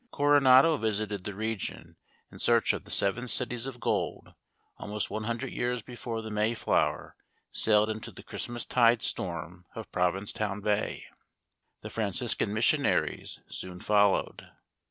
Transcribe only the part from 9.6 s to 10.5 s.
of Province